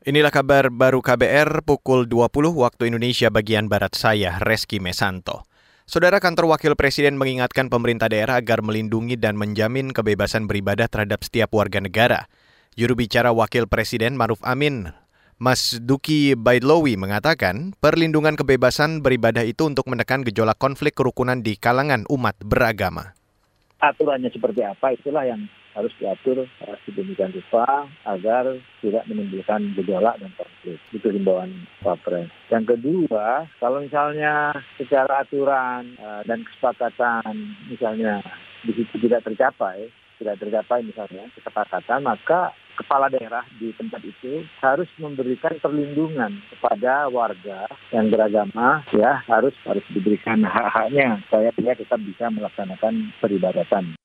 Inilah 0.00 0.32
kabar 0.32 0.72
baru 0.72 1.04
KBR 1.04 1.60
pukul 1.60 2.08
20 2.08 2.56
waktu 2.56 2.88
Indonesia 2.88 3.28
bagian 3.28 3.68
Barat 3.68 3.92
saya, 3.92 4.40
Reski 4.40 4.80
Mesanto. 4.80 5.44
Saudara 5.84 6.24
kantor 6.24 6.56
wakil 6.56 6.72
presiden 6.72 7.20
mengingatkan 7.20 7.68
pemerintah 7.68 8.08
daerah 8.08 8.40
agar 8.40 8.64
melindungi 8.64 9.20
dan 9.20 9.36
menjamin 9.36 9.92
kebebasan 9.92 10.48
beribadah 10.48 10.88
terhadap 10.88 11.20
setiap 11.20 11.52
warga 11.52 11.84
negara. 11.84 12.32
Juru 12.80 12.96
bicara 12.96 13.28
wakil 13.28 13.68
presiden 13.68 14.16
Maruf 14.16 14.40
Amin, 14.40 14.88
Mas 15.36 15.76
Duki 15.76 16.32
Baidlowi 16.32 16.96
mengatakan, 16.96 17.76
perlindungan 17.76 18.40
kebebasan 18.40 19.04
beribadah 19.04 19.44
itu 19.44 19.68
untuk 19.68 19.84
menekan 19.84 20.24
gejolak 20.24 20.56
konflik 20.56 20.96
kerukunan 20.96 21.44
di 21.44 21.60
kalangan 21.60 22.08
umat 22.08 22.40
beragama. 22.40 23.12
Aturannya 23.84 24.32
seperti 24.32 24.64
apa, 24.64 24.96
itulah 24.96 25.28
yang 25.28 25.44
harus 25.74 25.92
diatur 26.02 26.46
sedemikian 26.86 27.30
rupa 27.30 27.86
agar 28.06 28.58
tidak 28.82 29.04
menimbulkan 29.06 29.72
gejolak 29.78 30.18
dan 30.18 30.32
konflik. 30.34 30.78
Itu 30.90 31.08
himbauan 31.10 31.66
Pak 31.84 32.02
Pres. 32.02 32.30
Yang 32.50 32.76
kedua, 32.76 33.46
kalau 33.62 33.78
misalnya 33.84 34.54
secara 34.74 35.22
aturan 35.22 35.94
uh, 36.02 36.22
dan 36.26 36.42
kesepakatan 36.42 37.54
misalnya 37.70 38.18
di 38.66 38.72
situ 38.76 39.08
tidak 39.08 39.24
tercapai, 39.24 39.88
tidak 40.20 40.36
tercapai 40.42 40.84
misalnya 40.84 41.30
kesepakatan, 41.38 42.04
maka 42.04 42.52
kepala 42.80 43.12
daerah 43.12 43.44
di 43.60 43.76
tempat 43.76 44.00
itu 44.00 44.40
harus 44.64 44.88
memberikan 44.96 45.52
perlindungan 45.60 46.40
kepada 46.48 47.12
warga 47.12 47.68
yang 47.92 48.08
beragama 48.08 48.80
ya 48.96 49.20
harus 49.28 49.52
harus 49.68 49.84
diberikan 49.92 50.40
hak-haknya 50.40 51.20
supaya 51.28 51.52
dia 51.60 51.76
tetap 51.76 52.00
bisa 52.00 52.32
melaksanakan 52.32 53.12
peribadatan. 53.20 54.00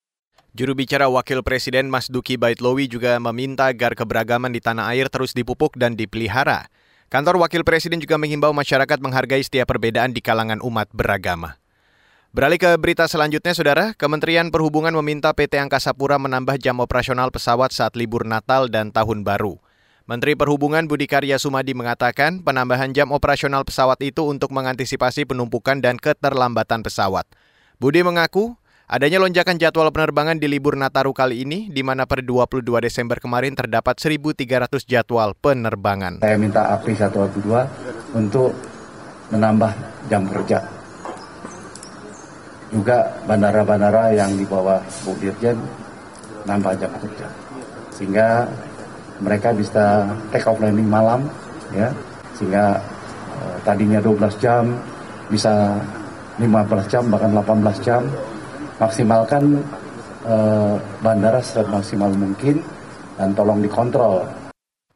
Juru 0.55 0.71
bicara 0.71 1.11
Wakil 1.11 1.43
Presiden 1.43 1.91
Mas 1.91 2.07
Duki 2.07 2.39
Baitlowi 2.39 2.87
juga 2.87 3.19
meminta 3.19 3.67
agar 3.67 3.91
keberagaman 3.91 4.55
di 4.55 4.63
tanah 4.63 4.87
air 4.95 5.11
terus 5.11 5.35
dipupuk 5.35 5.75
dan 5.75 5.99
dipelihara. 5.99 6.71
Kantor 7.11 7.43
Wakil 7.43 7.67
Presiden 7.67 7.99
juga 7.99 8.15
menghimbau 8.15 8.55
masyarakat 8.55 9.03
menghargai 9.03 9.43
setiap 9.43 9.75
perbedaan 9.75 10.15
di 10.15 10.23
kalangan 10.23 10.63
umat 10.63 10.87
beragama. 10.95 11.59
Beralih 12.31 12.55
ke 12.55 12.71
berita 12.79 13.03
selanjutnya, 13.03 13.51
Saudara. 13.51 13.85
Kementerian 13.99 14.47
Perhubungan 14.47 14.95
meminta 14.95 15.35
PT 15.35 15.59
Angkasa 15.59 15.91
Pura 15.91 16.15
menambah 16.15 16.55
jam 16.55 16.79
operasional 16.79 17.35
pesawat 17.35 17.75
saat 17.75 17.99
libur 17.99 18.23
Natal 18.23 18.71
dan 18.71 18.95
Tahun 18.95 19.27
Baru. 19.27 19.59
Menteri 20.07 20.39
Perhubungan 20.39 20.87
Budi 20.87 21.11
Karya 21.11 21.35
Sumadi 21.35 21.75
mengatakan 21.75 22.39
penambahan 22.39 22.95
jam 22.95 23.11
operasional 23.11 23.67
pesawat 23.67 23.99
itu 24.07 24.23
untuk 24.23 24.55
mengantisipasi 24.55 25.27
penumpukan 25.27 25.83
dan 25.83 25.99
keterlambatan 25.99 26.79
pesawat. 26.79 27.27
Budi 27.75 28.07
mengaku 28.07 28.55
Adanya 28.85 29.17
lonjakan 29.17 29.57
jadwal 29.57 29.89
penerbangan 29.89 30.37
di 30.37 30.45
libur 30.45 30.77
Nataru 30.77 31.09
kali 31.09 31.41
ini, 31.41 31.73
di 31.73 31.81
mana 31.81 32.05
per 32.05 32.21
22 32.21 32.61
Desember 32.85 33.17
kemarin 33.17 33.57
terdapat 33.57 33.97
1.300 33.97 34.69
jadwal 34.85 35.33
penerbangan. 35.33 36.21
Saya 36.21 36.37
minta 36.37 36.69
APRI 36.69 36.93
112 36.93 38.13
untuk 38.13 38.53
menambah 39.33 39.73
jam 40.05 40.29
kerja. 40.29 40.61
Juga 42.69 43.09
bandara-bandara 43.25 44.13
yang 44.13 44.37
di 44.37 44.45
bawah 44.45 44.77
Bu 45.01 45.17
Dirjen 45.17 45.57
nambah 46.45 46.77
jam 46.77 46.93
kerja. 47.01 47.25
Sehingga 47.89 48.45
mereka 49.17 49.49
bisa 49.57 50.05
take 50.29 50.45
off 50.45 50.61
landing 50.61 50.85
malam, 50.85 51.25
ya 51.73 51.89
sehingga 52.37 52.77
eh, 53.33 53.55
tadinya 53.65 53.97
12 53.97 54.37
jam 54.37 54.77
bisa 55.33 55.73
15 56.37 56.91
jam 56.91 57.03
bahkan 57.09 57.33
18 57.33 57.81
jam 57.81 58.05
maksimalkan 58.79 59.63
eh, 60.25 60.75
bandara 60.99 61.39
maksimal 61.69 62.11
mungkin 62.15 62.59
dan 63.15 63.31
tolong 63.31 63.63
dikontrol. 63.63 64.45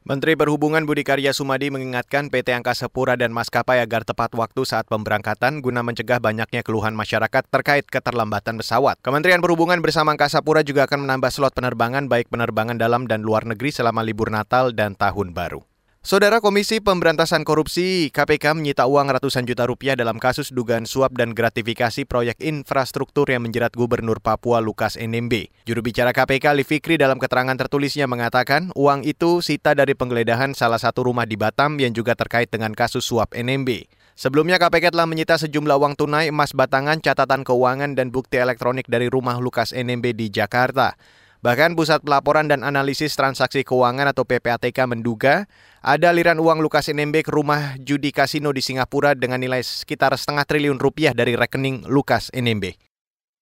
Menteri 0.10 0.34
Perhubungan 0.34 0.90
Budi 0.90 1.06
Karya 1.06 1.38
Sumadi 1.38 1.70
mengingatkan 1.70 2.34
PT 2.34 2.50
Angkasa 2.58 2.90
Pura 2.90 3.14
dan 3.14 3.30
maskapai 3.30 3.78
agar 3.78 4.02
tepat 4.02 4.34
waktu 4.34 4.66
saat 4.66 4.90
pemberangkatan 4.90 5.62
guna 5.62 5.86
mencegah 5.86 6.18
banyaknya 6.18 6.66
keluhan 6.66 6.98
masyarakat 6.98 7.46
terkait 7.46 7.86
keterlambatan 7.86 8.58
pesawat. 8.58 8.98
Kementerian 9.06 9.38
Perhubungan 9.38 9.86
bersama 9.86 10.18
Angkasa 10.18 10.42
Pura 10.42 10.66
juga 10.66 10.90
akan 10.90 11.06
menambah 11.06 11.30
slot 11.30 11.54
penerbangan 11.54 12.10
baik 12.10 12.34
penerbangan 12.34 12.82
dalam 12.82 13.06
dan 13.06 13.22
luar 13.22 13.46
negeri 13.46 13.70
selama 13.70 14.02
libur 14.02 14.34
Natal 14.34 14.74
dan 14.74 14.98
Tahun 14.98 15.30
Baru. 15.30 15.69
Saudara 16.10 16.42
Komisi 16.42 16.82
Pemberantasan 16.82 17.46
Korupsi 17.46 18.10
KPK 18.10 18.58
menyita 18.58 18.90
uang 18.90 19.14
ratusan 19.14 19.46
juta 19.46 19.70
rupiah 19.70 19.94
dalam 19.94 20.18
kasus 20.18 20.50
dugaan 20.50 20.90
suap 20.90 21.14
dan 21.14 21.38
gratifikasi 21.38 22.02
proyek 22.10 22.42
infrastruktur 22.42 23.30
yang 23.30 23.46
menjerat 23.46 23.78
Gubernur 23.78 24.18
Papua 24.18 24.58
Lukas 24.58 24.98
NMB. 24.98 25.54
Juru 25.70 25.86
bicara 25.86 26.10
KPK 26.10 26.50
Ali 26.50 26.66
Fikri 26.66 26.98
dalam 26.98 27.22
keterangan 27.22 27.54
tertulisnya 27.54 28.10
mengatakan 28.10 28.74
uang 28.74 29.06
itu 29.06 29.46
sita 29.46 29.78
dari 29.78 29.94
penggeledahan 29.94 30.58
salah 30.58 30.82
satu 30.82 31.06
rumah 31.06 31.30
di 31.30 31.38
Batam 31.38 31.78
yang 31.78 31.94
juga 31.94 32.18
terkait 32.18 32.50
dengan 32.50 32.74
kasus 32.74 33.06
suap 33.06 33.38
NMB. 33.38 33.86
Sebelumnya 34.18 34.58
KPK 34.58 34.90
telah 34.90 35.06
menyita 35.06 35.38
sejumlah 35.38 35.78
uang 35.78 35.94
tunai, 35.94 36.34
emas 36.34 36.58
batangan, 36.58 37.06
catatan 37.06 37.46
keuangan, 37.46 37.94
dan 37.94 38.10
bukti 38.10 38.42
elektronik 38.42 38.90
dari 38.90 39.14
rumah 39.14 39.38
Lukas 39.38 39.78
NMB 39.78 40.18
di 40.18 40.34
Jakarta. 40.34 40.98
Bahkan 41.40 41.80
Pusat 41.80 42.04
Pelaporan 42.04 42.52
dan 42.52 42.68
Analisis 42.68 43.16
Transaksi 43.16 43.64
Keuangan 43.64 44.12
atau 44.12 44.28
PPATK 44.28 44.76
menduga 44.92 45.48
ada 45.80 46.12
aliran 46.12 46.36
uang 46.36 46.60
Lukas 46.60 46.92
NMB 46.92 47.24
ke 47.24 47.32
rumah 47.32 47.80
judi 47.80 48.12
kasino 48.12 48.52
di 48.52 48.60
Singapura 48.60 49.16
dengan 49.16 49.40
nilai 49.40 49.64
sekitar 49.64 50.12
setengah 50.20 50.44
triliun 50.44 50.76
rupiah 50.76 51.16
dari 51.16 51.40
rekening 51.40 51.88
Lukas 51.88 52.28
NMB. 52.36 52.76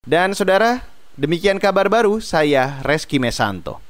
Dan 0.05 0.37
saudara, 0.37 0.85
demikian 1.17 1.57
kabar 1.57 1.89
baru 1.89 2.21
saya 2.21 2.85
Reski 2.85 3.17
Mesanto. 3.17 3.86